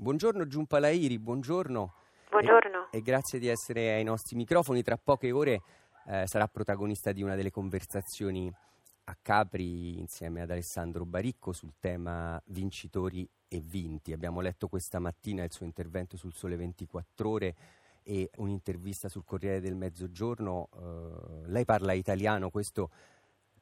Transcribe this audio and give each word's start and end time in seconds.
Buongiorno 0.00 0.46
Giunpa 0.46 0.78
Lairi, 0.78 1.18
buongiorno. 1.18 1.92
Buongiorno. 2.30 2.88
E, 2.90 2.96
e, 2.96 3.02
grazie 3.02 3.38
di 3.38 3.48
essere 3.48 3.92
ai 3.92 4.02
nostri 4.02 4.34
microfoni. 4.34 4.82
Tra 4.82 4.96
poche 4.96 5.30
ore 5.30 5.60
eh, 6.06 6.26
sarà 6.26 6.48
protagonista 6.48 7.12
di 7.12 7.22
una 7.22 7.34
delle 7.34 7.50
conversazioni 7.50 8.50
a 9.04 9.16
Capri 9.20 9.98
insieme 9.98 10.40
ad 10.40 10.50
Alessandro 10.50 11.04
Baricco 11.04 11.52
sul 11.52 11.74
tema 11.78 12.40
vincitori 12.46 13.28
e 13.46 13.60
vinti. 13.60 14.14
Abbiamo 14.14 14.40
letto 14.40 14.68
questa 14.68 15.00
mattina 15.00 15.44
il 15.44 15.52
suo 15.52 15.66
intervento 15.66 16.16
sul 16.16 16.32
Sole 16.32 16.56
24 16.56 17.28
ore 17.28 17.54
e 18.02 18.30
un'intervista 18.36 19.10
sul 19.10 19.26
Corriere 19.26 19.60
del 19.60 19.74
Mezzogiorno. 19.74 20.70
Uh, 20.72 21.42
lei 21.44 21.66
parla 21.66 21.92
italiano, 21.92 22.48
questo 22.48 22.88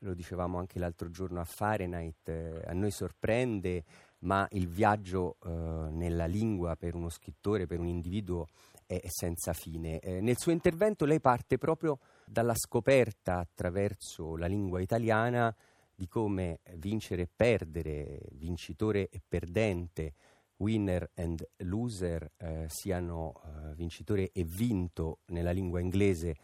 lo 0.02 0.14
dicevamo 0.14 0.58
anche 0.58 0.78
l'altro 0.78 1.10
giorno 1.10 1.40
a 1.40 1.44
Fahrenheit, 1.44 2.28
eh, 2.28 2.62
a 2.64 2.72
noi 2.72 2.92
sorprende, 2.92 3.82
ma 4.20 4.46
il 4.52 4.68
viaggio 4.68 5.36
eh, 5.44 5.48
nella 5.48 6.26
lingua 6.26 6.76
per 6.76 6.94
uno 6.94 7.08
scrittore, 7.08 7.66
per 7.66 7.78
un 7.78 7.86
individuo 7.86 8.46
è, 8.86 9.00
senza 9.06 9.52
fine. 9.52 10.00
Eh, 10.00 10.20
nel 10.20 10.38
suo 10.38 10.52
intervento 10.52 11.04
lei 11.04 11.20
parte 11.20 11.58
proprio 11.58 11.98
dalla 12.24 12.54
scoperta 12.54 13.38
attraverso 13.38 14.36
la 14.36 14.46
lingua 14.46 14.80
italiana 14.80 15.54
di 15.94 16.06
come 16.08 16.60
vincere 16.76 17.22
e 17.22 17.28
perdere, 17.34 18.20
vincitore 18.32 19.08
e 19.08 19.20
perdente, 19.26 20.14
winner 20.58 21.10
and 21.14 21.46
loser 21.58 22.30
eh, 22.36 22.66
siano 22.68 23.34
eh, 23.44 23.74
vincitore 23.74 24.30
e 24.32 24.44
vinto 24.44 25.18
nella 25.26 25.50
lingua 25.50 25.80
inglese 25.80 26.36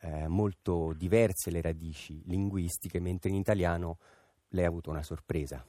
eh, 0.00 0.28
molto 0.28 0.92
diverse 0.94 1.50
le 1.50 1.60
radici 1.60 2.22
linguistiche, 2.26 3.00
mentre 3.00 3.30
in 3.30 3.36
italiano 3.36 3.98
lei 4.48 4.64
ha 4.64 4.68
avuto 4.68 4.90
una 4.90 5.02
sorpresa. 5.02 5.64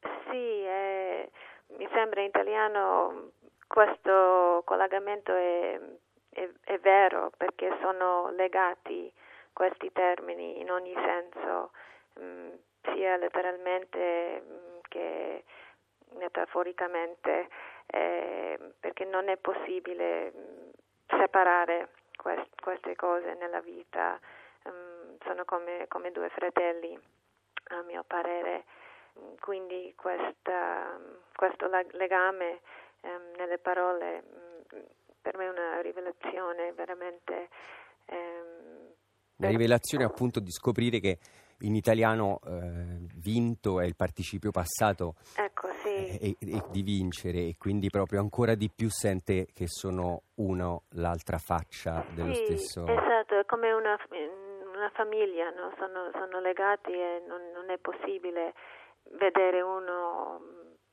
Sì, 0.00 0.36
eh, 0.36 1.30
mi 1.76 1.88
sembra 1.92 2.20
in 2.20 2.28
italiano 2.28 3.30
questo 3.66 4.62
collegamento 4.64 5.32
è, 5.32 5.80
è, 6.30 6.48
è, 6.64 6.78
vero 6.78 7.32
perché 7.36 7.76
sono 7.80 8.30
legati 8.30 9.12
questi 9.52 9.90
termini 9.92 10.60
in 10.60 10.70
ogni 10.70 10.94
senso, 10.94 11.72
mh, 12.14 12.24
mm, 12.24 12.48
sia 12.92 13.16
letteralmente 13.16 14.40
mh, 14.40 14.52
mm, 14.52 14.78
che 14.88 15.44
metaforicamente, 16.14 17.48
eh, 17.86 18.58
perché 18.80 19.04
non 19.04 19.28
è 19.28 19.36
possibile 19.36 20.30
mh, 20.30 20.38
mm, 20.38 21.18
separare 21.18 21.88
quest, 22.16 22.60
queste 22.60 22.94
cose 22.96 23.34
nella 23.34 23.60
vita 23.60 24.18
sono 25.24 25.44
come, 25.44 25.86
come, 25.88 26.10
due 26.12 26.28
fratelli, 26.30 26.98
a 27.70 27.82
mio 27.82 28.04
parere. 28.06 28.64
Quindi 29.40 29.94
questa, 29.96 30.98
questo 31.34 31.68
legame 31.92 32.60
um, 33.02 33.36
nelle 33.36 33.58
parole 33.58 34.24
um, 34.72 34.82
per 35.20 35.36
me 35.36 35.46
è 35.46 35.50
una 35.50 35.80
rivelazione 35.80 36.72
veramente. 36.72 37.48
La 39.38 39.48
rivelazione 39.48 40.04
appunto 40.04 40.40
di 40.40 40.50
scoprire 40.50 40.98
che 40.98 41.18
in 41.60 41.74
italiano 41.74 42.40
eh, 42.46 43.06
vinto 43.16 43.80
è 43.80 43.86
il 43.86 43.96
participio 43.96 44.50
passato 44.50 45.14
ecco, 45.36 45.72
sì. 45.72 46.18
e, 46.18 46.36
e, 46.38 46.62
di 46.70 46.82
vincere 46.82 47.38
e 47.38 47.54
quindi 47.58 47.88
proprio 47.88 48.20
ancora 48.20 48.54
di 48.54 48.70
più 48.74 48.90
sente 48.90 49.46
che 49.54 49.66
sono 49.66 50.22
uno 50.36 50.82
l'altra 50.90 51.38
faccia 51.38 52.04
dello 52.14 52.34
sì, 52.34 52.44
stesso. 52.44 52.86
Esatto, 52.86 53.38
è 53.38 53.44
come 53.46 53.72
una, 53.72 53.96
una 54.74 54.90
famiglia, 54.92 55.50
no? 55.50 55.72
sono, 55.78 56.10
sono, 56.12 56.40
legati 56.40 56.92
e 56.92 57.22
non, 57.26 57.40
non, 57.54 57.70
è 57.70 57.78
possibile 57.78 58.52
vedere 59.18 59.60
uno 59.60 60.40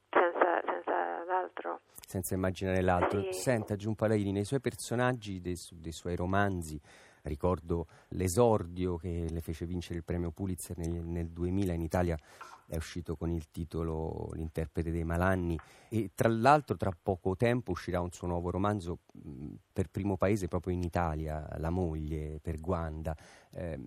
senza, 0.10 0.62
senza 0.66 1.24
l'altro. 1.26 1.82
Senza 2.06 2.36
immaginare 2.36 2.82
l'altro. 2.82 3.22
Sì. 3.32 3.34
Senta 3.34 3.76
Giunpalaini, 3.76 4.32
nei 4.32 4.46
suoi 4.46 4.60
personaggi, 4.60 5.42
dei, 5.42 5.58
dei 5.72 5.92
suoi 5.92 6.16
romanzi, 6.16 6.80
Ricordo 7.24 7.88
l'esordio 8.10 8.98
che 8.98 9.28
le 9.30 9.40
fece 9.40 9.66
vincere 9.66 10.00
il 10.00 10.04
premio 10.04 10.32
Pulitzer 10.32 10.78
nel, 10.78 10.92
nel 10.92 11.30
2000 11.30 11.72
in 11.72 11.82
Italia 11.82 12.18
è 12.66 12.76
uscito 12.76 13.16
con 13.16 13.30
il 13.30 13.50
titolo 13.50 14.30
L'interprete 14.34 14.92
dei 14.92 15.06
malanni 15.06 15.58
e 15.88 16.12
tra 16.16 16.28
l'altro 16.28 16.76
tra 16.76 16.92
poco 16.92 17.38
tempo 17.38 17.72
uscirà 17.72 18.02
un 18.02 18.12
suo 18.12 18.28
nuovo 18.28 18.50
romanzo 18.50 19.00
mh, 19.14 19.54
per 19.72 19.90
primo 19.90 20.18
paese 20.18 20.50
proprio 20.50 20.74
in 20.74 20.84
Italia, 20.84 21.48
La 21.60 21.70
moglie 21.70 22.40
per 22.42 22.60
Guanda. 22.60 23.16
Eh, 23.52 23.80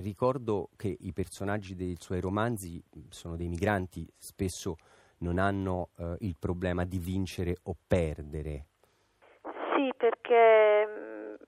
ricordo 0.00 0.70
che 0.76 0.96
i 1.00 1.12
personaggi 1.12 1.74
dei 1.74 1.96
suoi 1.98 2.20
romanzi 2.20 2.82
sono 3.10 3.36
dei 3.36 3.48
migranti, 3.48 4.06
spesso 4.16 4.76
non 5.18 5.38
hanno 5.38 5.90
eh, 5.98 6.16
il 6.20 6.36
problema 6.38 6.84
di 6.84 6.98
vincere 6.98 7.56
o 7.64 7.74
perdere. 7.86 8.66
Sì, 9.74 9.92
perché 9.96 11.38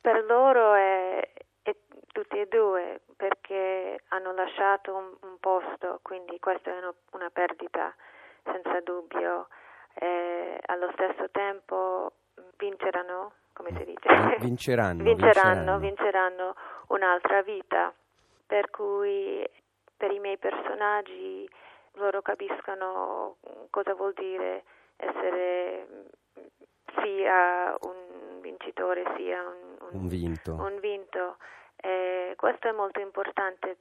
per 0.00 0.24
loro 0.24 0.74
è, 0.74 1.32
è, 1.62 1.76
tutti 2.12 2.38
e 2.38 2.46
due 2.46 3.00
perché 3.16 4.02
hanno 4.08 4.32
lasciato 4.32 4.94
un, 4.94 5.16
un 5.28 5.36
posto, 5.38 6.00
quindi 6.02 6.38
questa 6.38 6.70
è 6.70 6.78
una, 6.78 6.94
una 7.12 7.30
perdita 7.30 7.94
senza 8.44 8.80
dubbio. 8.80 9.48
E 9.92 10.58
allo 10.66 10.90
stesso 10.92 11.28
tempo 11.30 12.12
vinceranno, 12.56 13.32
come 13.62 13.76
si 13.76 13.84
dice? 13.84 14.36
Vinceranno, 14.40 15.02
vinceranno, 15.02 15.04
vinceranno, 15.04 15.78
vinceranno 15.78 16.54
un'altra 16.88 17.42
vita. 17.42 17.92
Per 18.46 18.70
cui 18.70 19.48
per 19.96 20.10
i 20.10 20.18
miei 20.18 20.38
personaggi 20.38 21.48
loro 21.92 22.22
capiscono 22.22 23.36
cosa 23.70 23.94
vuol 23.94 24.12
dire 24.14 24.64
essere 24.96 25.86
sia 27.00 27.76
un 27.82 28.40
vincitore 28.40 29.04
sia 29.16 29.40
un 29.42 29.70
un 29.92 30.08
vinto. 30.08 30.54
Un 30.54 30.78
vinto. 30.80 31.36
Eh, 31.76 32.34
questo 32.36 32.68
è 32.68 32.72
molto 32.72 33.00
importante 33.00 33.78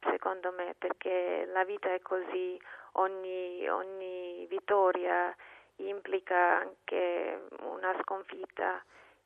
secondo 0.00 0.52
me 0.52 0.74
perché 0.78 1.48
la 1.52 1.64
vita 1.64 1.92
è 1.92 2.00
così, 2.00 2.60
ogni, 2.92 3.68
ogni 3.68 4.46
vittoria 4.48 5.34
implica 5.76 6.60
anche 6.60 7.40
una 7.62 7.94
sconfitta 8.02 8.82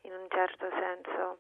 in 0.07 0.13
un 0.13 0.27
certo 0.31 0.67
senso. 0.71 1.39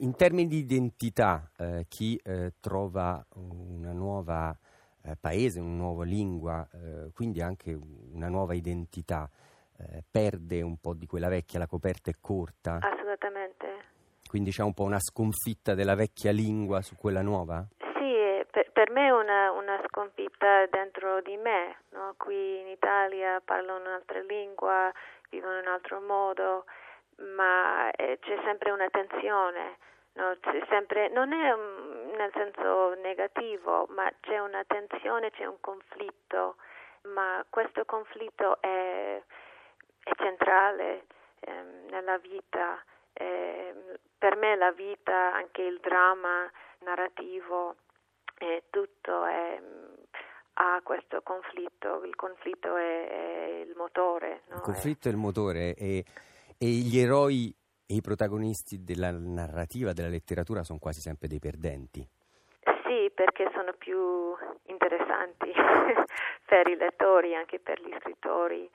In 0.00 0.16
termini 0.16 0.48
di 0.48 0.58
identità, 0.58 1.50
eh, 1.56 1.84
chi 1.88 2.18
eh, 2.24 2.54
trova 2.60 3.24
una 3.34 3.92
nuova 3.92 4.56
eh, 5.04 5.16
paese, 5.20 5.60
una 5.60 5.76
nuova 5.76 6.04
lingua, 6.04 6.66
eh, 6.72 7.10
quindi 7.14 7.40
anche 7.40 7.78
una 8.12 8.28
nuova 8.28 8.54
identità, 8.54 9.28
eh, 9.78 10.02
perde 10.10 10.62
un 10.62 10.78
po' 10.78 10.94
di 10.94 11.06
quella 11.06 11.28
vecchia, 11.28 11.58
la 11.58 11.66
coperta 11.66 12.10
è 12.10 12.14
corta? 12.20 12.78
Assolutamente. 12.80 13.66
Quindi 14.26 14.50
c'è 14.50 14.62
un 14.62 14.74
po' 14.74 14.84
una 14.84 14.98
sconfitta 14.98 15.74
della 15.74 15.94
vecchia 15.94 16.32
lingua 16.32 16.82
su 16.82 16.96
quella 16.96 17.22
nuova? 17.22 17.64
Sì, 17.78 18.44
per, 18.50 18.70
per 18.72 18.90
me 18.90 19.06
è 19.06 19.10
una, 19.10 19.52
una, 19.52 19.80
sconfitta 19.86 20.66
dentro 20.66 21.22
di 21.22 21.36
me. 21.36 21.76
No? 21.90 22.14
Qui 22.16 22.60
in 22.60 22.68
Italia 22.68 23.40
parlano 23.44 23.80
un'altra 23.80 24.20
lingua, 24.20 24.92
vivono 25.30 25.58
in 25.58 25.66
un 25.66 25.72
altro 25.72 26.00
modo, 26.00 26.64
ma 27.34 27.90
eh, 27.90 28.18
c'è 28.20 28.40
sempre 28.44 28.70
una 28.70 28.88
tensione. 28.90 29.76
No? 30.14 30.36
Sempre, 30.68 31.08
non 31.08 31.32
è 31.32 31.52
um, 31.52 32.10
nel 32.16 32.30
senso 32.32 32.94
negativo, 32.94 33.86
ma 33.90 34.10
c'è 34.20 34.38
una 34.38 34.64
tensione, 34.66 35.30
c'è 35.30 35.44
un 35.44 35.60
conflitto, 35.60 36.56
ma 37.14 37.44
questo 37.48 37.84
conflitto 37.84 38.60
è, 38.60 39.22
è 40.02 40.10
centrale 40.16 41.06
ehm, 41.40 41.86
nella 41.90 42.18
vita. 42.18 42.82
Eh, 43.12 43.74
per 44.18 44.36
me 44.36 44.56
la 44.56 44.72
vita, 44.72 45.32
anche 45.34 45.62
il 45.62 45.78
dramma 45.80 46.50
narrativo, 46.80 47.76
eh, 48.38 48.64
tutto 48.70 49.24
è, 49.24 49.60
ha 50.54 50.80
questo 50.82 51.22
conflitto, 51.22 52.02
il 52.04 52.16
conflitto 52.16 52.76
è, 52.76 53.08
è 53.08 53.44
il 53.66 53.74
motore. 53.76 54.42
No? 54.48 54.56
Il 54.56 54.62
conflitto 54.62 55.08
è 55.08 55.10
il 55.12 55.16
motore 55.16 55.74
e, 55.74 56.04
e 56.58 56.66
gli 56.66 56.98
eroi 56.98 57.54
e 57.86 57.94
i 57.94 58.00
protagonisti 58.00 58.82
della 58.82 59.10
narrativa, 59.12 59.92
della 59.92 60.08
letteratura 60.08 60.62
sono 60.62 60.78
quasi 60.78 61.00
sempre 61.00 61.28
dei 61.28 61.38
perdenti. 61.38 62.06
Sì, 62.84 63.10
perché 63.14 63.48
sono 63.54 63.72
più 63.72 64.34
interessanti 64.64 65.52
per 66.44 66.68
i 66.68 66.76
lettori, 66.76 67.34
anche 67.34 67.60
per 67.60 67.80
gli 67.80 67.94
scrittori, 68.00 68.68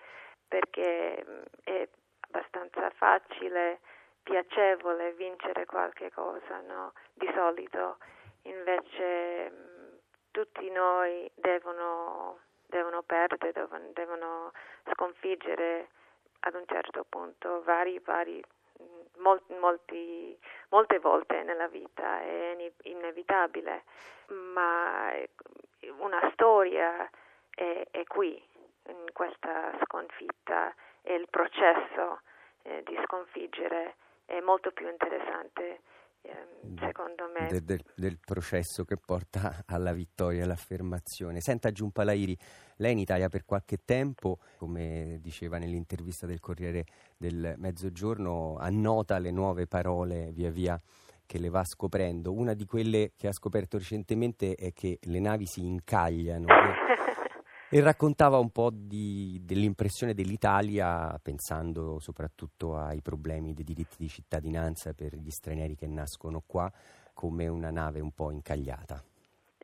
perché 0.47 1.23
è 1.63 1.87
abbastanza 2.21 2.89
facile 2.95 3.79
piacevole 4.23 5.13
vincere 5.13 5.65
qualche 5.65 6.09
cosa, 6.11 6.61
no? 6.61 6.93
Di 7.13 7.29
solito 7.35 7.97
invece 8.43 9.49
mh, 9.49 9.97
tutti 10.31 10.69
noi 10.71 11.29
devono, 11.35 12.39
devono 12.65 13.03
perdere, 13.03 13.51
devono, 13.51 13.89
devono, 13.93 14.51
sconfiggere 14.93 15.89
ad 16.45 16.55
un 16.55 16.63
certo 16.67 17.05
punto 17.07 17.61
vari, 17.63 17.99
vari 17.99 18.43
molti, 19.17 19.53
molti, 19.55 20.37
molte 20.69 20.99
volte 20.99 21.43
nella 21.43 21.67
vita, 21.67 22.21
è 22.21 22.55
inevitabile, 22.83 23.83
ma 24.53 25.11
una 25.99 26.29
storia 26.33 27.09
è, 27.49 27.87
è 27.91 28.03
qui 28.05 28.41
in 28.87 29.05
questa 29.13 29.73
sconfitta 29.83 30.73
e 31.01 31.15
il 31.15 31.27
processo 31.29 32.21
eh, 32.63 32.83
di 32.83 32.97
sconfiggere 33.05 33.95
è 34.25 34.39
molto 34.41 34.71
più 34.71 34.89
interessante 34.89 35.81
secondo 36.77 37.25
me. 37.33 37.47
De, 37.47 37.63
de, 37.63 37.79
del 37.95 38.17
processo 38.19 38.83
che 38.83 38.97
porta 38.97 39.63
alla 39.67 39.93
vittoria 39.93 40.41
e 40.41 40.43
all'affermazione. 40.43 41.41
Senta 41.41 41.71
Giumpalairi, 41.71 42.37
lei 42.77 42.93
in 42.93 42.99
Italia 42.99 43.29
per 43.29 43.45
qualche 43.45 43.79
tempo, 43.83 44.39
come 44.57 45.19
diceva 45.21 45.57
nell'intervista 45.57 46.25
del 46.25 46.39
Corriere 46.39 46.85
del 47.17 47.55
Mezzogiorno, 47.57 48.57
annota 48.57 49.17
le 49.19 49.31
nuove 49.31 49.67
parole 49.67 50.31
via 50.31 50.49
via 50.49 50.81
che 51.25 51.39
le 51.39 51.49
va 51.49 51.63
scoprendo. 51.63 52.31
Una 52.31 52.53
di 52.53 52.65
quelle 52.65 53.13
che 53.17 53.27
ha 53.27 53.31
scoperto 53.31 53.77
recentemente 53.77 54.55
è 54.55 54.73
che 54.73 54.99
le 55.01 55.19
navi 55.19 55.45
si 55.45 55.61
incagliano. 55.65 56.47
e 57.73 57.81
raccontava 57.81 58.37
un 58.37 58.51
po' 58.51 58.69
di, 58.71 59.41
dell'impressione 59.43 60.13
dell'Italia 60.13 61.19
pensando 61.21 61.99
soprattutto 61.99 62.77
ai 62.77 63.01
problemi 63.01 63.53
dei 63.53 63.63
diritti 63.63 63.95
di 63.97 64.07
cittadinanza 64.07 64.93
per 64.93 65.15
gli 65.15 65.31
stranieri 65.31 65.75
che 65.75 65.87
nascono 65.87 66.43
qua 66.45 66.71
come 67.15 67.47
una 67.47 67.71
nave 67.71 67.99
un 67.99 68.11
po' 68.11 68.29
incagliata. 68.29 69.01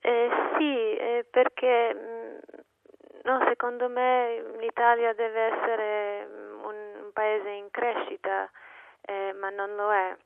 Eh, 0.01 0.29
sì, 0.57 0.97
eh, 0.97 1.25
perché 1.29 1.93
mm, 1.93 2.37
no, 3.25 3.45
secondo 3.47 3.87
me 3.89 4.57
l'Italia 4.59 5.13
deve 5.13 5.41
essere 5.41 6.25
mm, 6.25 6.63
un, 6.63 6.75
un 7.03 7.11
paese 7.13 7.49
in 7.49 7.67
crescita, 7.69 8.49
eh, 9.01 9.33
ma 9.39 9.49
non 9.49 9.75
lo 9.75 9.93
è 9.93 10.17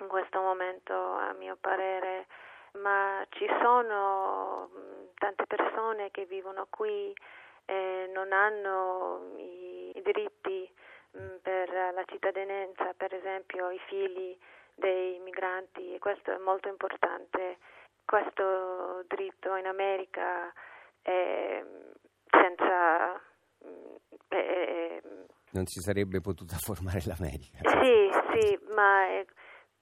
in 0.00 0.08
questo 0.08 0.40
momento 0.40 0.92
a 0.92 1.34
mio 1.38 1.56
parere, 1.58 2.26
ma 2.80 3.24
ci 3.30 3.46
sono 3.62 4.70
tante 5.14 5.46
persone 5.46 6.10
che 6.10 6.24
vivono 6.26 6.66
qui 6.70 7.12
e 7.66 8.10
non 8.12 8.32
hanno 8.32 9.34
i, 9.36 9.92
i 9.94 10.02
diritti 10.02 10.70
mh, 11.12 11.36
per 11.42 11.70
la 11.70 12.04
cittadinanza, 12.06 12.92
per 12.96 13.14
esempio 13.14 13.70
i 13.70 13.80
figli 13.88 14.36
dei 14.74 15.18
migranti 15.20 15.94
e 15.94 15.98
questo 15.98 16.32
è 16.32 16.38
molto 16.38 16.68
importante. 16.68 17.58
Questo 18.04 19.02
diritto 19.08 19.56
in 19.56 19.66
America 19.66 20.52
è 21.00 21.64
senza... 22.28 23.20
È, 24.28 25.00
non 25.52 25.66
si 25.66 25.80
sarebbe 25.80 26.20
potuta 26.20 26.56
formare 26.58 27.00
l'America. 27.06 27.58
Sì, 27.62 28.10
sì, 28.34 28.58
ma 28.74 29.06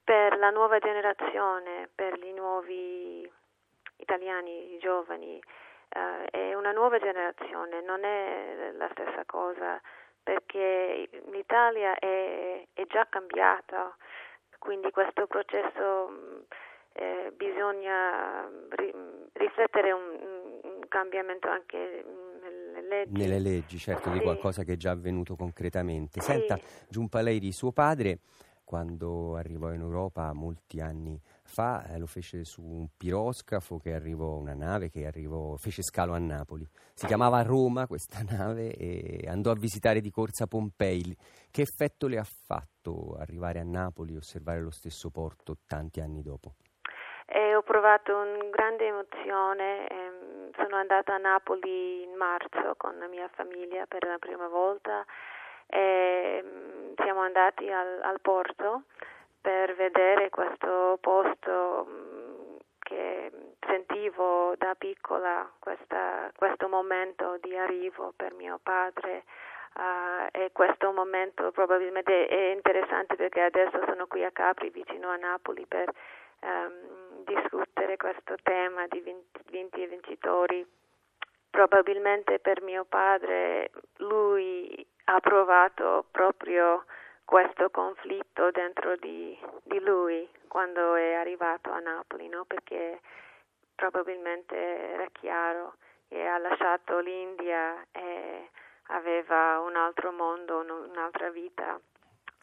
per 0.03 0.37
la 0.37 0.49
nuova 0.49 0.79
generazione, 0.79 1.89
per 1.93 2.19
i 2.23 2.33
nuovi 2.33 3.29
italiani 3.97 4.77
giovani, 4.79 5.41
eh, 5.89 6.25
è 6.25 6.53
una 6.53 6.71
nuova 6.71 6.99
generazione, 6.99 7.81
non 7.81 8.03
è 8.03 8.71
la 8.77 8.89
stessa 8.91 9.23
cosa 9.25 9.81
perché 10.23 11.09
l'Italia 11.31 11.95
è, 11.99 12.65
è 12.73 12.85
già 12.87 13.05
cambiata, 13.09 13.95
quindi 14.57 14.89
questo 14.91 15.27
processo 15.27 16.45
eh, 16.93 17.33
bisogna 17.35 18.49
ri, 18.69 18.93
riflettere 19.33 19.91
un, 19.91 20.01
un, 20.63 20.79
cambiamento 20.87 21.49
anche 21.49 22.05
nelle 22.41 22.87
leggi. 22.87 23.11
Nelle 23.11 23.39
leggi, 23.39 23.77
certo, 23.77 24.09
sì. 24.09 24.17
di 24.17 24.23
qualcosa 24.23 24.63
che 24.63 24.73
è 24.73 24.77
già 24.77 24.91
avvenuto 24.91 25.35
concretamente. 25.35 26.21
Sì. 26.21 26.31
Senta, 26.31 26.57
Giumpaleri, 26.87 27.51
suo 27.51 27.71
padre 27.71 28.19
quando 28.73 29.35
arrivò 29.35 29.71
in 29.71 29.81
Europa 29.81 30.33
molti 30.33 30.81
anni 30.81 31.21
fa, 31.43 31.85
eh, 31.85 31.99
lo 31.99 32.07
fece 32.07 32.43
su 32.43 32.63
un 32.63 32.87
piroscafo 32.97 33.77
che 33.77 33.93
arrivò, 33.93 34.33
una 34.37 34.55
nave 34.55 34.89
che 34.89 35.05
arrivò, 35.05 35.55
fece 35.57 35.83
scalo 35.83 36.15
a 36.15 36.17
Napoli. 36.17 36.67
Si 36.95 37.05
chiamava 37.05 37.43
Roma 37.43 37.85
questa 37.85 38.23
nave 38.27 38.73
e 38.73 39.27
andò 39.27 39.51
a 39.51 39.53
visitare 39.53 40.01
di 40.01 40.09
corsa 40.09 40.47
Pompei. 40.47 41.15
Che 41.51 41.61
effetto 41.61 42.07
le 42.07 42.17
ha 42.17 42.23
fatto 42.23 43.15
arrivare 43.19 43.59
a 43.59 43.63
Napoli 43.63 44.15
e 44.15 44.17
osservare 44.17 44.59
lo 44.59 44.71
stesso 44.71 45.11
porto 45.11 45.57
tanti 45.67 45.99
anni 45.99 46.23
dopo? 46.23 46.55
Eh, 47.27 47.53
ho 47.53 47.61
provato 47.61 48.11
una 48.15 48.49
grande 48.49 48.87
emozione, 48.87 49.87
eh, 49.87 50.49
sono 50.55 50.77
andata 50.77 51.13
a 51.13 51.19
Napoli 51.19 52.01
in 52.01 52.15
marzo 52.17 52.73
con 52.77 52.97
la 52.97 53.07
mia 53.07 53.29
famiglia 53.35 53.85
per 53.85 54.03
la 54.03 54.17
prima 54.17 54.47
volta 54.47 55.05
e 55.73 56.43
mm, 56.43 56.93
siamo 57.03 57.21
andati 57.21 57.69
al, 57.71 57.99
al 58.03 58.21
porto 58.21 58.83
per 59.41 59.73
vedere 59.75 60.29
questo 60.29 60.99
posto 61.01 61.87
mm, 61.89 62.55
che 62.79 63.31
sentivo 63.65 64.53
da 64.57 64.75
piccola 64.75 65.49
questa, 65.57 66.31
questo 66.35 66.67
momento 66.69 67.39
di 67.41 67.57
arrivo 67.57 68.13
per 68.15 68.33
mio 68.33 68.59
padre 68.61 69.23
uh, 69.75 70.27
e 70.31 70.51
questo 70.51 70.91
momento 70.91 71.51
probabilmente 71.51 72.27
è 72.27 72.51
interessante 72.53 73.15
perché 73.15 73.41
adesso 73.41 73.79
sono 73.87 74.05
qui 74.05 74.23
a 74.23 74.31
Capri 74.31 74.69
vicino 74.69 75.09
a 75.09 75.15
Napoli 75.15 75.65
per 75.65 75.91
um, 76.41 77.23
discutere 77.25 77.97
questo 77.97 78.35
tema 78.43 78.85
di 78.87 79.01
vinti 79.49 79.81
e 79.81 79.87
vincitori. 79.87 80.65
Probabilmente 81.49 82.39
per 82.39 82.61
mio 82.61 82.83
padre 82.83 83.69
lui 83.97 84.85
ha 85.05 85.19
provato 85.19 86.05
proprio 86.11 86.85
questo 87.25 87.69
conflitto 87.69 88.51
dentro 88.51 88.95
di, 88.97 89.37
di 89.63 89.79
lui 89.79 90.29
quando 90.47 90.95
è 90.95 91.13
arrivato 91.13 91.71
a 91.71 91.79
Napoli, 91.79 92.27
no? 92.27 92.45
perché 92.45 92.99
probabilmente 93.75 94.55
era 94.55 95.07
chiaro 95.11 95.75
e 96.07 96.25
ha 96.25 96.37
lasciato 96.37 96.99
l'India 96.99 97.85
e 97.91 98.49
aveva 98.87 99.59
un 99.59 99.75
altro 99.75 100.11
mondo, 100.11 100.59
un'altra 100.59 101.29
vita 101.31 101.79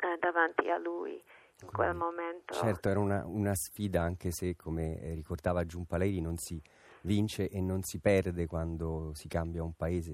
eh, 0.01 0.17
davanti 0.19 0.71
a 0.71 0.79
lui 0.79 1.23
in 1.63 1.71
quel 1.71 1.95
momento. 1.95 2.55
Certo, 2.55 2.89
era 2.89 2.99
una, 2.99 3.25
una 3.27 3.55
sfida 3.55 4.03
anche 4.03 4.31
se, 4.31 4.57
come 4.57 4.99
ricordava 5.15 5.65
Giumpaleri, 5.65 6.21
non 6.21 6.37
si 6.37 6.61
vince 7.03 7.49
e 7.49 7.61
non 7.61 7.83
si 7.83 7.99
perde 7.99 8.47
quando 8.47 9.13
si 9.15 9.29
cambia 9.29 9.63
un 9.63 9.75
paese. 9.75 10.13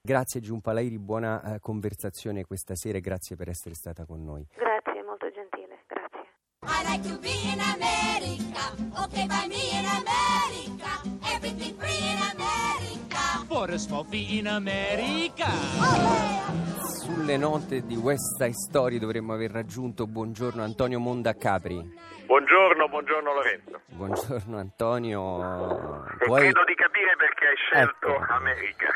Grazie 0.00 0.40
Giumpalairi, 0.40 0.98
buona 0.98 1.54
eh, 1.54 1.60
conversazione 1.60 2.44
questa 2.44 2.74
sera 2.74 2.98
e 2.98 3.00
grazie 3.00 3.36
per 3.36 3.48
essere 3.48 3.74
stata 3.74 4.04
con 4.04 4.24
noi. 4.24 4.46
Grazie, 4.54 5.02
molto 5.02 5.30
gentile, 5.30 5.84
grazie. 5.86 6.24
I 6.62 6.82
like 6.84 7.08
to 7.08 7.18
be 7.18 7.30
in 7.52 7.60
America, 7.60 8.74
okay 9.02 9.26
by 9.26 9.46
me 9.48 9.62
in 9.72 9.86
America, 9.86 11.02
everything 11.34 11.76
free 11.78 11.98
in 11.98 12.18
America. 12.32 13.44
For 13.46 13.70
a 13.70 13.78
small 13.78 14.04
fee 14.04 14.38
in 14.38 14.46
America. 14.48 15.46
Oh, 15.46 15.96
yeah. 15.96 16.56
Sulle 17.06 17.36
note 17.36 17.86
di 17.86 17.94
West 17.94 18.36
Side 18.36 18.52
Story 18.52 18.98
dovremmo 18.98 19.32
aver 19.32 19.52
raggiunto 19.52 20.06
Buongiorno 20.08 20.62
Antonio 20.62 20.98
Monda 20.98 21.34
Capri. 21.34 21.80
Buongiorno, 22.26 22.88
buongiorno 22.88 23.32
Lorenzo. 23.32 23.80
Buongiorno 23.86 24.58
Antonio. 24.58 26.04
E 26.18 26.24
Puoi... 26.24 26.40
credo 26.40 26.64
di 26.64 26.74
capire 26.74 27.14
perché 27.16 27.46
hai 27.46 27.56
scelto 27.56 28.08
ecco, 28.08 28.32
America. 28.32 28.92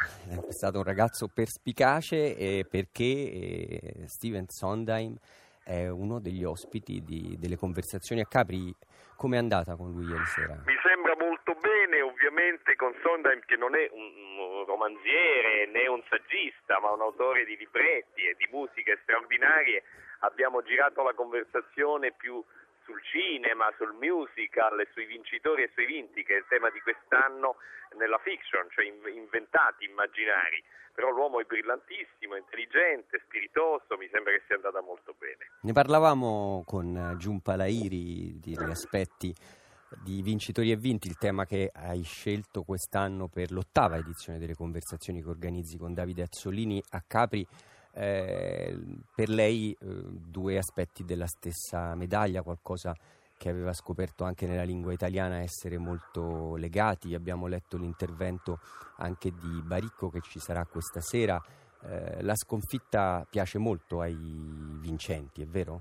È 0.49 0.53
stato 0.53 0.79
un 0.79 0.85
ragazzo 0.85 1.31
perspicace 1.33 2.37
e 2.37 2.67
perché 2.69 3.05
eh, 3.05 4.09
Steven 4.09 4.49
Sondheim 4.49 5.17
è 5.63 5.87
uno 5.87 6.19
degli 6.19 6.43
ospiti 6.43 7.05
di, 7.05 7.37
delle 7.39 7.57
conversazioni 7.57 8.21
a 8.21 8.27
Capri. 8.27 8.75
Come 9.15 9.37
è 9.37 9.39
andata 9.39 9.77
con 9.77 9.93
lui 9.93 10.07
ieri 10.07 10.25
sera? 10.25 10.59
Mi 10.67 10.75
sembra 10.83 11.15
molto 11.17 11.55
bene, 11.55 12.01
ovviamente 12.01 12.75
con 12.75 12.93
Sondheim 13.01 13.43
che 13.47 13.55
non 13.55 13.77
è 13.77 13.89
un 13.93 14.65
romanziere 14.67 15.71
né 15.71 15.87
un 15.87 16.03
saggista, 16.09 16.81
ma 16.81 16.91
un 16.91 17.03
autore 17.03 17.45
di 17.45 17.57
libretti 17.57 18.27
e 18.27 18.35
di 18.37 18.49
musiche 18.51 18.99
straordinarie. 19.03 19.85
Abbiamo 20.21 20.63
girato 20.63 21.03
la 21.05 21.15
conversazione 21.15 22.13
più 22.13 22.43
sul 22.91 23.01
cinema, 23.07 23.71
sul 23.79 23.95
musical, 23.95 24.83
sui 24.93 25.07
vincitori 25.07 25.63
e 25.63 25.71
sui 25.75 25.87
vinti, 25.87 26.25
che 26.25 26.35
è 26.35 26.39
il 26.39 26.47
tema 26.49 26.71
di 26.71 26.81
quest'anno 26.81 27.57
nella 27.97 28.19
fiction, 28.19 28.67
cioè 28.71 28.85
inventati, 28.85 29.85
immaginari. 29.85 30.63
Però 30.93 31.11
l'uomo 31.11 31.41
è 31.41 31.45
brillantissimo, 31.45 32.35
intelligente, 32.35 33.23
spiritoso, 33.25 33.97
mi 33.97 34.09
sembra 34.13 34.33
che 34.33 34.43
sia 34.47 34.57
andata 34.57 34.83
molto 34.83 35.15
bene. 35.17 35.55
Ne 35.63 35.73
parlavamo 35.73 36.65
con 36.67 37.15
Giunpa 37.17 37.55
Lairi 37.55 38.41
degli 38.41 38.69
aspetti 38.69 39.33
di 40.03 40.21
vincitori 40.23 40.71
e 40.71 40.77
vinti, 40.77 41.09
il 41.09 41.17
tema 41.17 41.47
che 41.47 41.71
hai 41.73 42.03
scelto 42.03 42.63
quest'anno 42.63 43.29
per 43.29 43.51
l'ottava 43.51 43.97
edizione 43.97 44.39
delle 44.39 44.55
conversazioni 44.55 45.23
che 45.23 45.29
organizzi 45.29 45.79
con 45.79 45.95
Davide 45.95 46.23
Azzolini 46.23 46.83
a 46.91 47.03
Capri 47.07 47.47
eh, 47.93 48.77
per 49.15 49.29
lei 49.29 49.73
eh, 49.73 49.77
due 49.85 50.59
aspetti 50.59 51.05
della 51.05 51.27
stessa 51.27 51.95
medaglia, 51.95 52.43
qualcosa 52.43 52.95
che 53.37 53.49
aveva 53.49 53.73
scoperto 53.73 54.25
anche 54.25 54.47
nella 54.47 54.65
lingua 54.65 54.93
italiana 54.93 55.39
essere 55.39 55.79
molto 55.79 56.57
legati. 56.57 57.15
Abbiamo 57.15 57.47
letto 57.47 57.79
l'intervento 57.79 58.59
anche 58.99 59.31
di 59.33 59.63
Baricco 59.63 60.11
che 60.11 60.21
ci 60.21 60.39
sarà 60.39 60.67
questa 60.67 61.01
sera. 61.01 61.41
Eh, 61.83 62.23
la 62.23 62.35
sconfitta 62.35 63.27
piace 63.29 63.57
molto 63.57 64.03
ai 64.03 64.15
vincenti, 64.15 65.41
è 65.41 65.47
vero? 65.47 65.81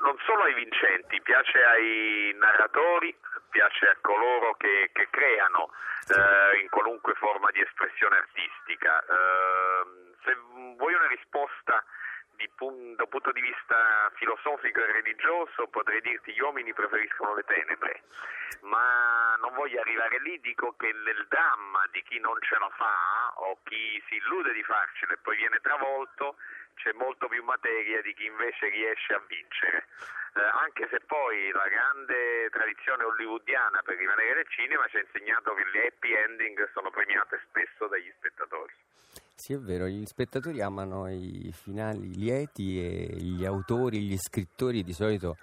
Non 0.00 0.16
solo 0.24 0.44
ai 0.44 0.54
vincenti, 0.54 1.20
piace 1.22 1.58
ai 1.58 2.34
narratori, 2.38 3.14
piace 3.54 3.86
a 3.86 3.96
coloro 4.00 4.54
che, 4.54 4.90
che 4.92 5.06
creano 5.10 5.70
eh, 6.10 6.58
in 6.58 6.68
qualunque 6.70 7.14
forma 7.14 7.52
di 7.52 7.60
espressione 7.60 8.16
artistica. 8.16 8.98
Eh, 8.98 10.16
se 10.26 10.34
vuoi 10.74 10.94
una 10.94 11.06
risposta 11.06 11.84
di, 12.34 12.50
da 12.58 13.04
un 13.04 13.08
punto 13.08 13.30
di 13.30 13.40
vista 13.40 14.10
filosofico 14.16 14.80
e 14.80 14.90
religioso 14.90 15.68
potrei 15.68 16.00
dirti 16.00 16.32
gli 16.32 16.40
uomini 16.40 16.74
preferiscono 16.74 17.34
le 17.34 17.44
tenebre, 17.44 18.02
ma 18.62 19.36
non 19.38 19.54
voglio 19.54 19.80
arrivare 19.80 20.18
lì, 20.20 20.40
dico 20.40 20.74
che 20.76 20.90
nel 20.92 21.24
dramma 21.28 21.86
di 21.92 22.02
chi 22.02 22.18
non 22.18 22.34
ce 22.42 22.58
la 22.58 22.70
fa 22.74 23.38
o 23.38 23.58
chi 23.62 24.02
si 24.08 24.16
illude 24.16 24.52
di 24.52 24.64
farcela 24.64 25.12
e 25.12 25.18
poi 25.22 25.36
viene 25.36 25.60
travolto 25.62 26.36
c'è 26.74 26.90
molto 26.92 27.28
più 27.28 27.42
materia 27.44 28.02
di 28.02 28.12
chi 28.14 28.26
invece 28.26 28.68
riesce 28.68 29.14
a 29.14 29.22
vincere. 29.28 29.86
Eh, 30.34 30.42
anche 30.42 30.88
se 30.90 30.98
poi 31.06 31.52
la 31.52 31.68
grande 31.70 32.50
tradizione 32.50 33.04
hollywoodiana 33.04 33.82
per 33.84 33.96
rimanere 33.96 34.42
nel 34.42 34.48
cinema 34.48 34.84
ci 34.88 34.96
ha 34.96 35.00
insegnato 35.00 35.54
che 35.54 35.62
le 35.70 35.86
happy 35.86 36.12
ending 36.12 36.58
sono 36.72 36.90
premiate 36.90 37.40
spesso 37.46 37.86
dagli 37.86 38.10
spettatori. 38.18 38.74
Sì, 39.36 39.52
è 39.52 39.58
vero, 39.58 39.86
gli 39.86 40.04
spettatori 40.06 40.60
amano 40.60 41.08
i 41.08 41.52
finali 41.54 42.14
lieti 42.16 42.82
e 42.82 43.14
gli 43.14 43.44
autori, 43.44 44.00
gli 44.00 44.16
scrittori 44.16 44.82
di 44.82 44.92
solito 44.92 45.36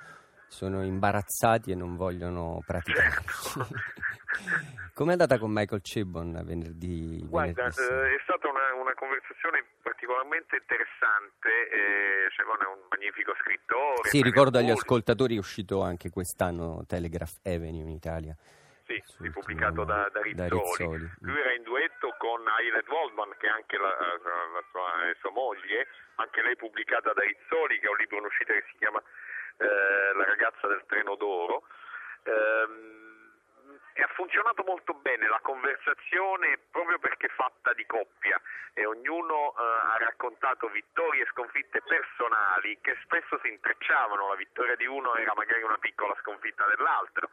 sono 0.52 0.84
imbarazzati 0.84 1.72
e 1.72 1.76
non 1.76 1.96
vogliono 1.96 2.62
praticarli. 2.66 3.26
Certo. 3.26 3.68
Com'è 4.94 5.12
andata 5.12 5.40
con 5.40 5.50
Michael 5.50 5.80
Chabon 5.82 6.44
venerdì? 6.44 7.24
Guarda, 7.24 7.72
venerdì 7.72 8.12
eh, 8.12 8.16
è 8.16 8.22
stata 8.24 8.50
una, 8.50 8.74
una, 8.76 8.94
conversazione 8.94 9.64
particolarmente 9.82 10.58
interessante. 10.60 11.48
Eh, 11.72 12.28
Chabon 12.36 12.60
è 12.60 12.68
un 12.68 12.84
magnifico 12.92 13.34
scrittore. 13.40 14.10
Sì, 14.10 14.22
ricordo 14.22 14.60
agli 14.60 14.70
ascoltatori 14.70 15.36
è 15.36 15.40
uscito 15.40 15.82
anche 15.82 16.10
quest'anno 16.10 16.84
Telegraph 16.86 17.40
Avenue 17.44 17.88
in 17.88 17.90
Italia. 17.90 18.36
Sì, 18.84 19.02
ripubblicato 19.24 19.86
da, 19.86 20.12
da, 20.12 20.22
Rizzoli. 20.22 20.36
da, 20.36 20.48
Rizzoli. 20.52 21.12
Lui 21.22 21.40
era 21.40 21.54
in 21.54 21.64
duetto 21.64 22.14
con 22.20 22.46
Ailet 22.46 22.88
Waldman, 22.90 23.32
che 23.40 23.48
è 23.48 23.52
anche 23.52 23.78
la, 23.78 23.88
la 23.88 24.64
sua, 24.70 25.08
eh, 25.08 25.16
sua, 25.24 25.32
moglie, 25.32 25.88
anche 26.16 26.42
lei 26.42 26.58
pubblicata 26.58 27.14
da 27.14 27.24
Rizzoli, 27.24 27.80
che 27.80 27.88
è 27.88 27.90
un 27.90 27.96
libro 27.96 28.18
in 28.18 28.26
uscita 28.26 28.52
che 28.52 28.66
si 28.68 28.76
chiama 28.76 29.02
eh, 29.62 30.14
La 30.14 30.26
ragazza 30.26 30.68
del 30.68 30.84
treno 30.88 31.16
d'oro. 31.16 31.64
Ehm, 32.24 33.00
e 33.94 34.02
ha 34.02 34.08
funzionato 34.14 34.64
molto 34.64 34.94
bene 34.94 35.28
la 35.28 35.40
conversazione 35.42 36.58
proprio 36.72 36.98
perché 36.98 37.28
fatta 37.28 37.74
di 37.74 37.86
coppia 37.86 38.40
e 38.74 38.86
ognuno 38.86 39.52
eh, 39.52 39.62
ha 39.62 39.98
raccontato 40.00 40.70
vittorie 40.70 41.24
e 41.24 41.28
sconfitte 41.32 41.82
personali 41.82 42.80
che 42.80 42.98
spesso 43.04 43.38
si 43.44 43.50
intrecciavano, 43.50 44.30
la 44.30 44.36
vittoria 44.36 44.76
di 44.76 44.86
uno 44.86 45.16
era 45.16 45.34
magari 45.36 45.64
una 45.64 45.78
piccola 45.78 46.16
sconfitta 46.22 46.66
dell'altro 46.68 47.30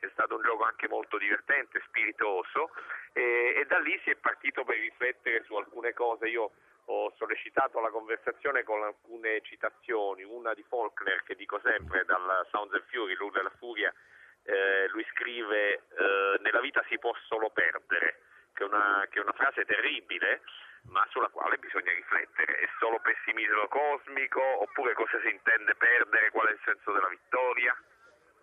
è 0.00 0.08
stato 0.12 0.36
un 0.36 0.42
gioco 0.42 0.64
anche 0.64 0.88
molto 0.88 1.18
divertente, 1.18 1.82
spiritoso 1.86 2.70
e, 3.12 3.54
e 3.56 3.66
da 3.66 3.78
lì 3.78 3.98
si 4.02 4.10
è 4.10 4.16
partito 4.16 4.64
per 4.64 4.78
riflettere 4.78 5.44
su 5.44 5.54
alcune 5.54 5.92
cose. 5.92 6.26
Io 6.28 6.52
ho 6.90 7.14
sollecitato 7.16 7.78
la 7.80 7.90
conversazione 7.90 8.64
con 8.64 8.82
alcune 8.82 9.40
citazioni, 9.42 10.24
una 10.24 10.54
di 10.54 10.64
Faulkner 10.66 11.22
che 11.22 11.36
dico 11.36 11.60
sempre 11.62 12.04
dal 12.04 12.46
Sounds 12.50 12.74
and 12.74 12.84
Fury, 12.90 13.14
l'Ur 13.14 13.30
della 13.30 13.52
Furia, 13.58 13.94
eh, 14.42 14.88
lui 14.88 15.06
scrive 15.14 15.74
eh, 15.74 16.40
nella 16.42 16.60
vita 16.60 16.82
si 16.88 16.98
può 16.98 17.14
solo 17.28 17.50
perdere, 17.50 18.20
che 18.52 18.64
è, 18.64 18.66
una, 18.66 19.06
che 19.08 19.20
è 19.20 19.22
una 19.22 19.32
frase 19.32 19.64
terribile 19.64 20.42
ma 20.90 21.06
sulla 21.10 21.28
quale 21.28 21.58
bisogna 21.58 21.92
riflettere. 21.92 22.58
È 22.58 22.68
solo 22.80 22.98
pessimismo 23.00 23.68
cosmico 23.68 24.40
oppure 24.40 24.94
cosa 24.94 25.20
si 25.22 25.30
intende 25.30 25.76
perdere, 25.76 26.30
qual 26.30 26.48
è 26.48 26.52
il 26.52 26.60
senso 26.64 26.90
della 26.90 27.08
vittoria? 27.08 27.76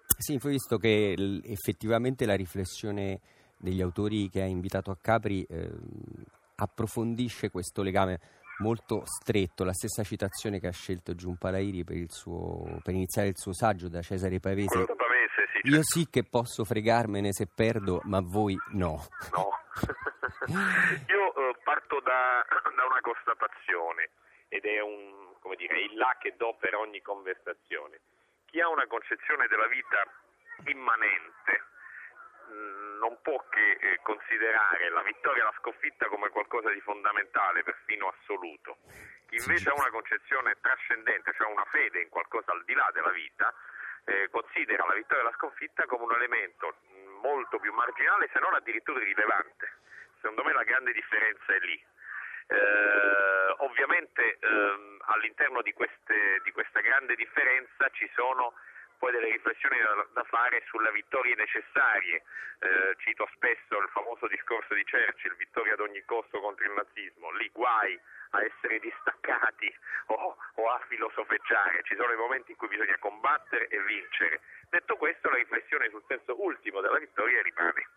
Sì, 0.06 0.38
poi 0.38 0.52
visto 0.52 0.78
che 0.78 1.16
effettivamente 1.44 2.26
la 2.26 2.36
riflessione 2.36 3.20
degli 3.58 3.82
autori 3.82 4.30
che 4.30 4.42
ha 4.42 4.46
invitato 4.46 4.92
a 4.92 4.98
Capri 5.02 5.44
eh, 5.44 5.68
approfondisce 6.56 7.50
questo 7.50 7.82
legame 7.82 8.37
molto 8.60 9.04
stretto, 9.06 9.64
la 9.64 9.74
stessa 9.74 10.04
citazione 10.04 10.60
che 10.60 10.68
ha 10.68 10.72
scelto 10.72 11.16
Giunpalairi 11.16 11.84
per, 11.84 11.98
suo, 12.10 12.80
per 12.84 12.94
iniziare 12.94 13.30
il 13.30 13.38
suo 13.38 13.54
saggio 13.54 13.90
da 13.90 14.02
Cesare 14.02 14.40
Pavese. 14.40 14.86
Pavese 14.86 15.48
sì, 15.54 15.70
Io 15.70 15.84
sì 15.84 16.08
che 16.10 16.24
posso 16.24 16.64
fregarmene 16.64 17.32
se 17.32 17.48
perdo, 17.48 18.02
ma 18.04 18.20
voi 18.22 18.58
no. 18.72 19.06
No. 19.32 19.50
Io 21.08 21.36
eh, 21.36 21.56
parto 21.64 22.00
da, 22.02 22.46
da, 22.76 22.86
una 22.86 23.02
constatazione 23.02 24.10
ed 24.48 24.66
è 24.66 24.82
un, 24.82 25.36
come 25.40 25.56
dire, 25.56 25.82
il 25.82 25.96
là 25.98 26.16
che 26.20 26.36
do 26.38 26.56
per 26.60 26.76
ogni 26.76 27.02
conversazione 27.02 28.00
chi 28.48 28.62
ha 28.62 28.70
una 28.70 28.88
concezione 28.88 29.48
della 29.48 29.68
vita 29.68 30.02
immanente 30.66 31.52
mm, 31.54 31.77
non 33.00 33.22
può 33.22 33.44
che 33.50 33.72
eh, 33.80 34.00
considerare 34.02 34.90
la 34.90 35.02
vittoria 35.02 35.44
e 35.44 35.46
la 35.46 35.56
sconfitta 35.60 36.08
come 36.08 36.30
qualcosa 36.30 36.70
di 36.72 36.82
fondamentale, 36.82 37.64
perfino 37.64 38.08
assoluto. 38.08 38.78
Chi 39.28 39.36
invece 39.36 39.70
ha 39.70 39.74
una 39.74 39.90
concezione 39.90 40.56
trascendente, 40.62 41.34
cioè 41.36 41.52
una 41.52 41.66
fede 41.66 42.02
in 42.02 42.10
qualcosa 42.10 42.52
al 42.52 42.64
di 42.64 42.74
là 42.74 42.90
della 42.94 43.12
vita, 43.12 43.54
eh, 44.06 44.30
considera 44.32 44.86
la 44.86 44.94
vittoria 44.94 45.24
e 45.24 45.26
la 45.26 45.36
sconfitta 45.36 45.86
come 45.86 46.04
un 46.04 46.14
elemento 46.14 46.76
mm, 46.92 47.20
molto 47.20 47.60
più 47.60 47.74
marginale, 47.74 48.30
se 48.32 48.40
non 48.40 48.54
addirittura 48.54 49.02
irrilevante. 49.02 49.72
Secondo 50.22 50.44
me 50.44 50.54
la 50.54 50.64
grande 50.64 50.94
differenza 50.94 51.54
è 51.54 51.60
lì. 51.60 51.84
Eh, 52.50 53.56
ovviamente 53.58 54.38
ehm, 54.40 55.00
all'interno 55.08 55.62
di, 55.62 55.74
queste, 55.74 56.40
di, 56.44 56.52
questa 56.54 56.80
grande 56.80 57.16
differenza 57.16 57.90
ci 57.92 58.10
sono 58.16 58.54
poi 58.98 59.12
delle 59.12 59.32
riflessioni 59.32 59.78
da, 59.80 60.22
da 60.22 60.24
fare 60.28 60.64
sulle 60.68 60.92
vittorie 60.92 61.36
necessarie. 61.36 62.24
Eh, 62.60 62.96
cito 63.06 63.30
spesso 63.34 63.78
il 63.78 63.90
famoso 63.94 64.28
discorso 64.28 64.74
di 64.74 64.84
Churchill, 64.84 65.38
vittoria 65.38 65.74
ad 65.74 65.82
ogni 65.82 66.02
costo 66.06 66.40
contro 66.40 66.66
il 66.66 66.74
nazismo, 66.74 67.32
lì 67.38 67.50
guai 67.54 68.00
a 68.32 68.44
essere 68.44 68.80
distaccati 68.80 69.74
o, 70.08 70.36
o 70.36 70.64
a 70.70 70.82
filosofeggiare, 70.88 71.84
ci 71.84 71.96
sono 71.96 72.12
i 72.12 72.18
momenti 72.18 72.52
in 72.52 72.58
cui 72.58 72.68
bisogna 72.68 72.98
combattere 73.00 73.68
e 73.68 73.78
vincere. 73.84 74.42
Detto 74.70 74.98
questo 74.98 75.30
la 75.30 75.38
riflessione 75.38 75.90
sul 75.90 76.04
senso 76.08 76.42
ultimo 76.42 76.82
della 76.82 76.98
vittoria 77.00 77.42
rimane. 77.42 77.88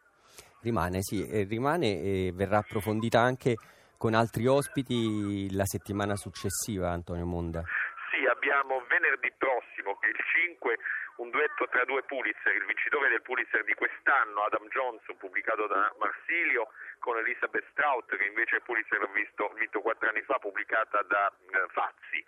Rimane, 0.63 1.03
sì, 1.03 1.25
rimane 1.49 1.87
e 1.87 2.33
verrà 2.35 2.59
approfondita 2.59 3.19
anche 3.19 3.57
con 3.97 4.15
altri 4.15 4.47
ospiti 4.47 5.53
la 5.53 5.65
settimana 5.65 6.17
successiva, 6.17 6.91
Antonio 6.91 7.27
Monda. 7.27 7.63
Sì, 8.11 8.25
abbiamo 8.27 8.83
venerdì 8.89 9.31
prossimo, 9.37 9.70
il 10.11 10.19
5, 10.19 10.79
un 11.17 11.31
duetto 11.31 11.67
tra 11.69 11.85
due 11.85 12.03
Pulitzer, 12.03 12.55
il 12.55 12.67
vincitore 12.67 13.09
del 13.09 13.23
Pulitzer 13.23 13.65
di 13.65 13.75
quest'anno, 13.75 14.45
Adam 14.45 14.69
Johnson, 14.69 15.17
pubblicato 15.17 15.67
da 15.67 15.95
Marsilio, 15.99 16.69
con 16.99 17.19
Elizabeth 17.19 17.65
Strout, 17.71 18.15
che 18.15 18.27
invece 18.27 18.57
il 18.57 18.63
Pulitzer 18.63 19.01
ha 19.01 19.11
visto, 19.13 19.49
vinto 19.55 19.81
quattro 19.81 20.09
anni 20.09 20.23
fa, 20.23 20.39
pubblicata 20.39 21.03
da 21.03 21.29
eh, 21.29 21.67
Fazzi 21.73 22.25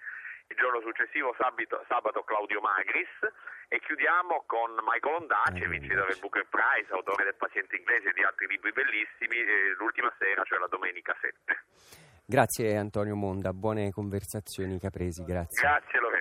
il 0.53 0.57
giorno 0.61 0.81
successivo 0.85 1.35
sabato, 1.39 1.83
sabato 1.89 2.23
Claudio 2.23 2.61
Magris 2.61 3.09
e 3.69 3.81
chiudiamo 3.81 4.45
con 4.45 4.77
Michael 4.85 5.25
Ondace, 5.25 5.67
vincitore 5.67 6.13
del 6.13 6.21
Booker 6.21 6.47
Prize, 6.53 6.93
autore 6.93 7.25
del 7.25 7.37
Paziente 7.37 7.77
Inglese 7.77 8.11
e 8.11 8.13
di 8.13 8.23
altri 8.23 8.47
libri 8.47 8.71
bellissimi, 8.71 9.41
l'ultima 9.81 10.13
sera, 10.19 10.45
cioè 10.45 10.59
la 10.59 10.69
domenica 10.69 11.17
7. 11.19 11.65
Grazie 12.25 12.77
Antonio 12.77 13.17
Monda, 13.17 13.53
buone 13.53 13.91
conversazioni 13.91 14.79
capresi, 14.79 15.25
grazie. 15.25 15.61
Grazie 15.61 15.99
Lorenzo, 15.99 16.01
grazie. 16.01 16.12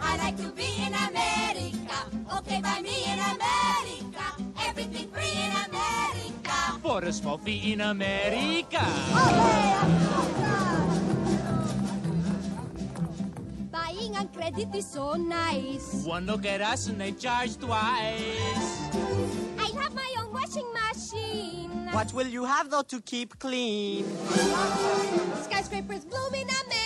I 0.00 0.16
like 0.18 0.36
to 0.38 0.50
be 0.50 0.68
in 0.86 0.94
America, 0.94 1.98
okay 2.38 2.60
by 2.60 2.80
me 2.80 3.04
in 3.12 3.18
America, 3.18 4.24
everything 4.66 5.08
free 5.08 5.36
in 5.46 5.52
America. 5.68 6.78
For 6.82 7.02
a 7.04 7.12
small 7.12 7.38
fee 7.38 7.72
in 7.72 7.80
America. 7.80 8.84
Okay, 9.26 9.86
and 14.16 14.32
credit 14.32 14.74
is 14.74 14.86
so 14.86 15.14
nice. 15.14 16.04
One 16.04 16.26
look 16.26 16.46
at 16.46 16.60
us 16.60 16.88
and 16.88 17.00
they 17.00 17.12
charge 17.12 17.56
twice. 17.58 18.80
I 19.58 19.70
have 19.78 19.94
my 19.94 20.14
own 20.18 20.32
washing 20.32 20.66
machine. 20.72 21.88
What 21.92 22.12
will 22.12 22.26
you 22.26 22.44
have 22.44 22.70
though 22.70 22.82
to 22.82 23.00
keep 23.02 23.38
clean? 23.38 24.04
Skyscrapers 25.44 26.04
bloom 26.04 26.34
in 26.34 26.48
America. 26.48 26.85